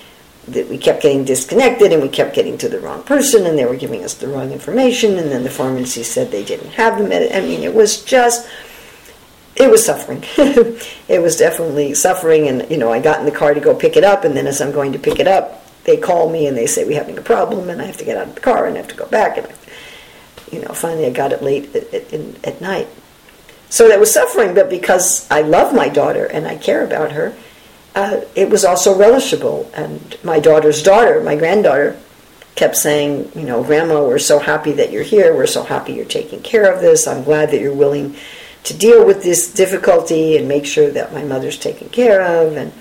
[0.47, 3.75] we kept getting disconnected and we kept getting to the wrong person and they were
[3.75, 7.32] giving us the wrong information and then the pharmacy said they didn't have the med-
[7.32, 8.49] i mean it was just
[9.56, 10.23] it was suffering
[11.08, 13.95] it was definitely suffering and you know i got in the car to go pick
[13.95, 16.58] it up and then as i'm going to pick it up they call me and
[16.58, 18.65] they say we're having a problem and i have to get out of the car
[18.65, 19.47] and i have to go back and
[20.51, 22.88] you know, finally I got it late at, at, at night.
[23.69, 27.34] So that was suffering, but because I love my daughter and I care about her,
[27.95, 29.69] uh, it was also relishable.
[29.73, 31.99] And my daughter's daughter, my granddaughter,
[32.56, 35.36] kept saying, you know, Grandma, we're so happy that you're here.
[35.36, 37.08] We're so happy you're taking care of this.
[37.08, 38.15] I'm glad that you're willing
[38.63, 42.58] to deal with this difficulty and make sure that my mother's taken care of.
[42.58, 42.73] And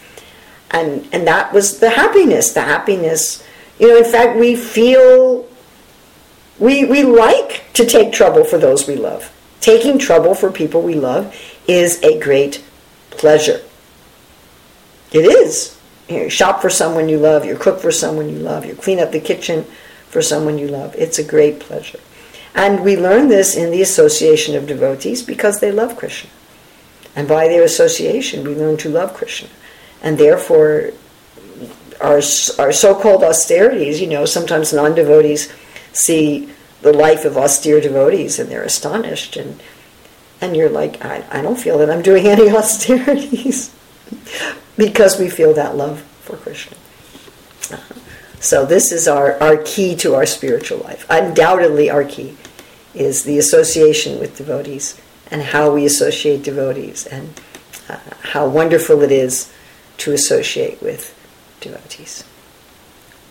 [0.71, 2.53] and and that was the happiness.
[2.53, 3.45] The happiness,
[3.79, 3.97] you know.
[3.97, 5.49] In fact, we feel
[6.61, 9.35] we, we like to take trouble for those we love.
[9.61, 11.35] Taking trouble for people we love
[11.67, 12.63] is a great
[13.11, 13.63] pleasure.
[15.13, 15.79] It is.
[16.09, 19.13] You shop for someone you love, you cook for someone you love, you clean up
[19.13, 19.65] the kitchen
[20.09, 20.95] for someone you love.
[20.97, 22.01] It's a great pleasure.
[22.55, 26.31] And we learn this in the association of devotees because they love Krishna.
[27.15, 29.49] And by their association, we learn to love Krishna.
[30.03, 30.91] And therefore,
[32.01, 32.21] our,
[32.59, 35.53] our so called austerities, you know, sometimes non devotees
[35.93, 36.49] see
[36.83, 39.63] the life of austere devotees and they're astonished and
[40.41, 43.75] and you're like I, I don't feel that I'm doing any austerities
[44.81, 46.75] because we feel that love for Krishna.
[48.41, 51.05] So this is our, our key to our spiritual life.
[51.11, 52.35] Undoubtedly our key
[52.95, 54.99] is the association with devotees
[55.31, 57.39] and how we associate devotees and
[57.91, 59.53] uh, how wonderful it is
[59.99, 61.15] to associate with
[61.61, 62.25] devotees.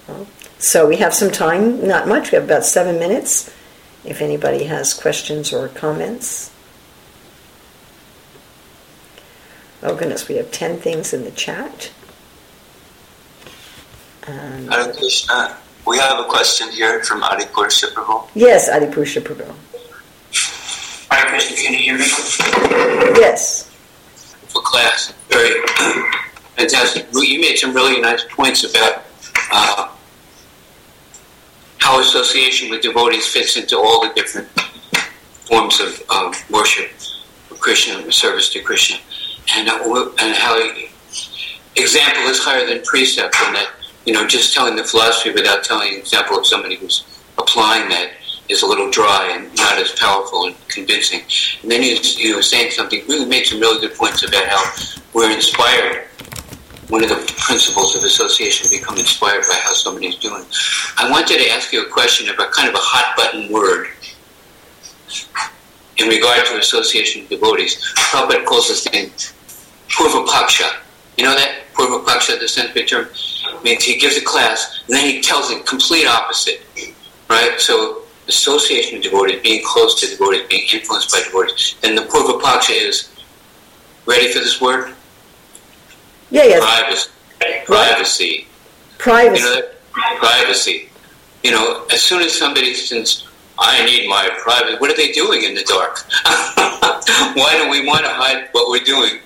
[0.07, 0.27] Well,
[0.59, 3.51] so we have some time, not much, we have about seven minutes.
[4.05, 6.51] If anybody has questions or comments.
[9.81, 11.91] Oh goodness, we have 10 things in the chat.
[14.27, 15.57] Um, Hare Krishna.
[15.87, 18.29] We have a question here from Adipurusha Prabhu.
[18.35, 19.55] Yes, Adipurusha Prabhu.
[21.09, 22.05] Hare Krishna, can you hear me?
[23.19, 23.69] Yes.
[24.49, 25.61] For class, very
[26.57, 27.07] fantastic.
[27.13, 29.03] You made some really nice points about
[29.51, 29.89] uh,
[31.77, 34.47] how association with devotees fits into all the different
[35.47, 36.91] forms of um, worship
[37.49, 38.97] of Krishna, the service to Krishna,
[39.55, 40.57] and uh, and how
[41.75, 43.69] example is higher than precept, and that
[44.05, 47.03] you know just telling the philosophy without telling an example of somebody who's
[47.37, 48.11] applying that
[48.49, 51.21] is a little dry and not as powerful and convincing.
[51.61, 54.63] And then you, you saying something, really made some really good points about how
[55.13, 56.07] we're inspired.
[56.89, 60.43] One of the principles of association become inspired by how somebody's doing.
[60.97, 63.89] I wanted to ask you a question about kind of a hot button word
[65.97, 67.75] in regard to association with devotees.
[67.95, 69.11] Prabhupada calls this thing
[69.89, 70.69] Purva Paksha.
[71.17, 71.63] You know that?
[71.73, 73.07] Purva Paksha, the Sanskrit term?
[73.63, 76.61] means he gives a class and then he tells the complete opposite.
[77.29, 77.55] Right?
[77.59, 81.75] So association with devotees, being close to devotees, being influenced by devotees.
[81.83, 83.09] And the Purva Paksha is
[84.05, 84.93] ready for this word?
[86.31, 86.63] Yeah, yes.
[86.63, 87.65] Privacy.
[87.65, 88.47] Privacy.
[88.97, 89.41] Privacy.
[89.41, 90.19] You know that?
[90.19, 90.89] Privacy.
[91.43, 93.27] You know, as soon as somebody says,
[93.59, 95.99] I need my private, what are they doing in the dark?
[97.35, 99.19] Why do we want to hide what we're doing?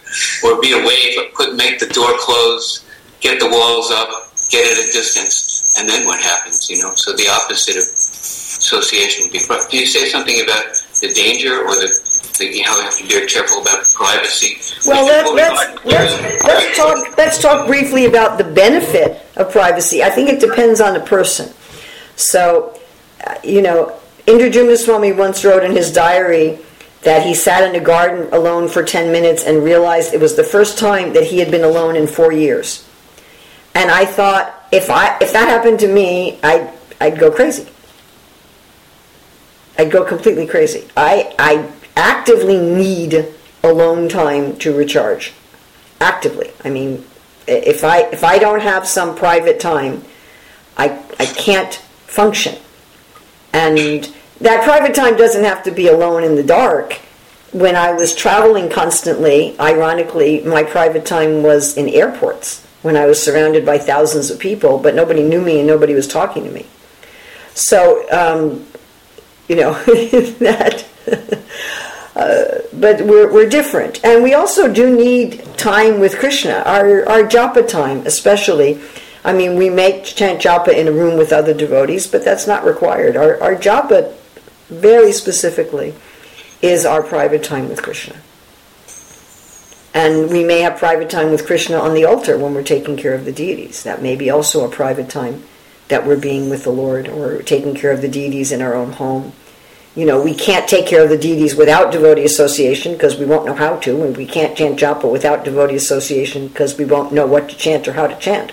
[0.43, 2.85] Or be away, but put, make the door close,
[3.21, 4.09] get the walls up,
[4.49, 6.93] get at a distance, and then what happens, you know?
[6.95, 9.39] So the opposite of association would be.
[9.39, 10.65] Can you say something about
[11.01, 11.89] the danger or the,
[12.39, 14.57] the how we have to be careful about privacy?
[14.87, 20.03] Well, let, let's, let's, let's, talk, let's talk briefly about the benefit of privacy.
[20.03, 21.53] I think it depends on the person.
[22.15, 22.79] So,
[23.25, 26.59] uh, you know, Indradyumna Swami once wrote in his diary
[27.01, 30.43] that he sat in a garden alone for 10 minutes and realized it was the
[30.43, 32.87] first time that he had been alone in four years.
[33.75, 36.71] And I thought, if, I, if that happened to me, I'd,
[37.01, 37.67] I'd go crazy.
[39.77, 40.87] I'd go completely crazy.
[40.95, 43.27] I, I actively need
[43.63, 45.33] alone time to recharge.
[45.99, 46.51] Actively.
[46.63, 47.05] I mean,
[47.47, 50.03] if I if I don't have some private time,
[50.77, 51.73] I I can't
[52.07, 52.57] function.
[53.53, 56.93] And that private time doesn't have to be alone in the dark.
[57.51, 63.21] When I was traveling constantly, ironically, my private time was in airports when I was
[63.21, 66.65] surrounded by thousands of people, but nobody knew me and nobody was talking to me.
[67.53, 68.65] So um,
[69.47, 69.73] you know
[70.39, 70.85] that
[72.15, 77.23] uh, but we're, we're different and we also do need time with krishna our, our
[77.23, 78.79] japa time especially
[79.23, 82.65] i mean we make chant japa in a room with other devotees but that's not
[82.65, 84.13] required our, our japa
[84.69, 85.93] very specifically
[86.61, 88.15] is our private time with krishna
[89.95, 93.13] and we may have private time with krishna on the altar when we're taking care
[93.13, 95.43] of the deities that may be also a private time
[95.87, 98.93] that we're being with the Lord or taking care of the deities in our own
[98.93, 99.33] home.
[99.95, 103.45] You know, we can't take care of the deities without devotee association because we won't
[103.45, 107.27] know how to, and we can't chant japa without devotee association because we won't know
[107.27, 108.51] what to chant or how to chant.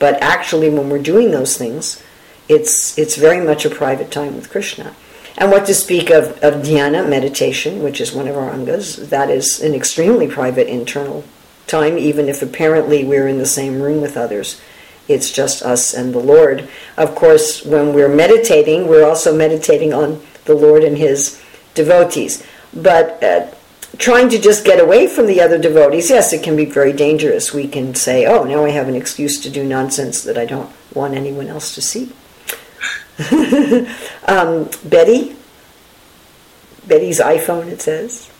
[0.00, 2.02] But actually, when we're doing those things,
[2.48, 4.96] it's it's very much a private time with Krishna.
[5.38, 9.30] And what to speak of, of dhyana, meditation, which is one of our angas, that
[9.30, 11.22] is an extremely private internal
[11.68, 14.60] time, even if apparently we're in the same room with others
[15.10, 16.68] it's just us and the Lord.
[16.96, 21.42] Of course, when we're meditating, we're also meditating on the Lord and His
[21.74, 22.44] devotees.
[22.72, 23.48] But uh,
[24.00, 27.52] trying to just get away from the other devotees, yes, it can be very dangerous.
[27.52, 30.70] We can say, oh, now I have an excuse to do nonsense that I don't
[30.94, 32.10] want anyone else to see.
[34.26, 35.36] um, Betty?
[36.88, 38.30] Betty's iPhone, it says.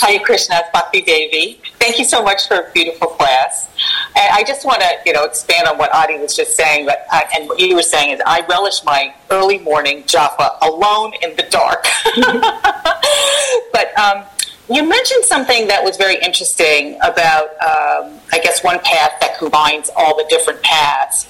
[0.00, 1.60] Hi, Krishna, Bhakti Devi.
[1.80, 3.68] Thank you so much for a beautiful class.
[4.16, 7.04] And I just want to, you know, expand on what Adi was just saying, but
[7.12, 11.34] uh, and what you were saying is I relish my early morning japa alone in
[11.36, 11.84] the dark.
[13.72, 14.24] but um,
[14.70, 19.90] you mentioned something that was very interesting about, um, I guess, one path that combines
[19.96, 21.26] all the different paths,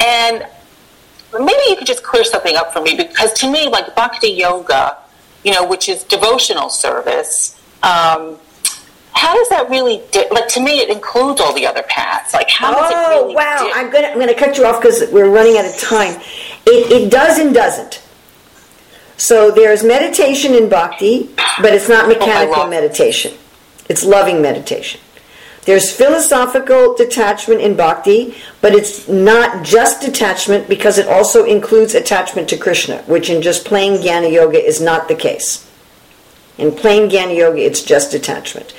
[0.00, 0.46] and
[1.32, 4.98] maybe you could just clear something up for me because to me, like Bhakti Yoga,
[5.44, 8.38] you know, which is devotional service um,
[9.12, 12.34] how does that really di- like to me it includes all the other paths.
[12.34, 13.58] Like how does oh, it really wow.
[13.58, 16.20] di- i'm gonna i'm gonna cut you off because we're running out of time.
[16.66, 18.02] It, it does and doesn't
[19.16, 23.34] so there's meditation in bhakti but it's not oh, mechanical love- meditation.
[23.88, 25.00] It's loving meditation.
[25.64, 32.48] There's philosophical detachment in bhakti but it's not just detachment because it also includes attachment
[32.50, 35.66] to krishna which in just plain jnana yoga is not the case.
[36.58, 38.74] In plain Jnana Yoga, it's just detachment.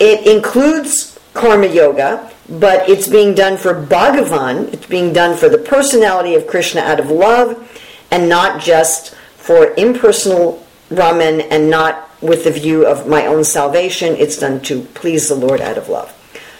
[0.00, 5.58] It includes Karma Yoga, but it's being done for Bhagavan, it's being done for the
[5.58, 7.70] personality of Krishna out of love,
[8.10, 9.14] and not just
[9.46, 14.16] for impersonal Brahman and not with the view of my own salvation.
[14.16, 16.12] It's done to please the Lord out of love.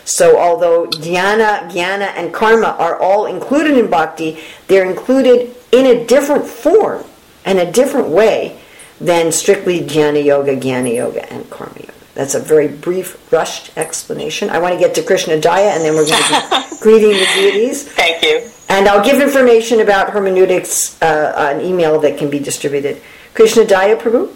[0.05, 6.07] So although dhyana, jnana, and karma are all included in bhakti, they're included in a
[6.07, 7.05] different form
[7.45, 8.61] and a different way
[9.01, 11.86] than strictly dhyana yoga, jnana yoga, and karma.
[12.17, 14.49] That's a very brief, rushed explanation.
[14.49, 17.29] I want to get to Krishna Daya, and then we're going to be greeting the
[17.37, 17.85] deities.
[17.93, 18.51] Thank you.
[18.71, 23.03] And I'll give information about hermeneutics, uh, an email that can be distributed.
[23.35, 24.35] Krishna Daya Prabhu?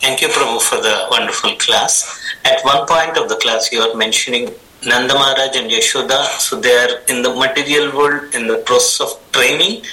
[0.00, 2.18] Thank you, Prabhu, for the wonderful class.
[2.46, 4.48] At one point of the class, you are mentioning
[4.86, 6.24] Nanda Maharaj and Yashoda.
[6.40, 9.84] So they are in the material world in the process of training,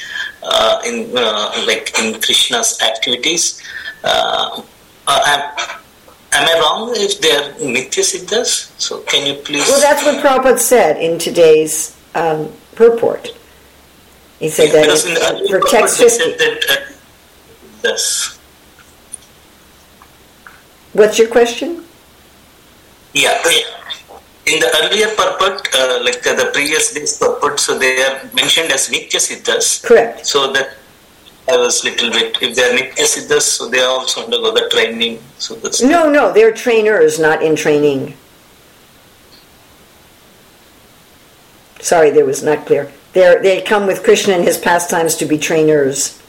[0.42, 3.62] uh, in uh, like in Krishna's activities.
[4.06, 4.67] Uh, am, am I
[6.78, 8.72] wrong if they are Nitya Siddhas?
[8.80, 9.68] So can you please?
[9.68, 13.30] Well, that's what Prabhupada said in today's um, purport.
[14.40, 16.10] He said that because it- earlier for text 50.
[16.10, 16.58] said that.
[16.70, 16.94] Uh,
[17.84, 18.40] yes.
[20.94, 21.84] What's your question?
[23.14, 23.62] Yeah, yeah.
[24.46, 28.72] In the earlier purport, uh, like uh, the previous day's purport, so they are mentioned
[28.72, 29.84] as Nitya Siddhas.
[29.84, 30.26] Correct.
[30.26, 30.77] So that
[31.50, 35.20] I was little bit, if they are Nitya so they also undergo the training.
[35.38, 38.16] So that's No, no, they're trainers, not in training.
[41.80, 42.92] Sorry, there was not clear.
[43.14, 46.22] They're, they come with Krishna and his pastimes to be trainers.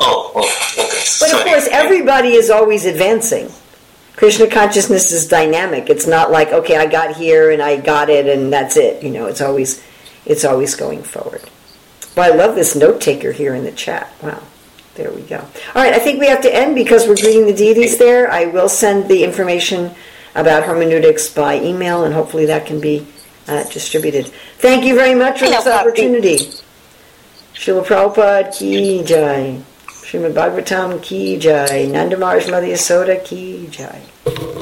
[0.00, 1.04] Oh, oh, okay.
[1.20, 3.50] But of course, everybody is always advancing.
[4.16, 5.88] Krishna consciousness is dynamic.
[5.90, 9.00] It's not like, okay, I got here and I got it and that's it.
[9.00, 9.80] You know, it's always,
[10.26, 11.48] it's always going forward.
[12.18, 14.12] Well, I love this note taker here in the chat.
[14.20, 14.42] Wow.
[14.96, 15.36] There we go.
[15.36, 18.28] All right, I think we have to end because we're greeting the deities there.
[18.28, 19.94] I will send the information
[20.34, 23.06] about hermeneutics by email and hopefully that can be
[23.46, 24.26] uh, distributed.
[24.56, 26.38] Thank you very much for Hello, this opportunity.
[27.54, 29.62] Srila Prabhupada ki jai.
[29.86, 31.86] Srimad Bhagavatam ki jai.
[31.86, 34.58] Nanda Maharaj Mother Yasoda ki jai.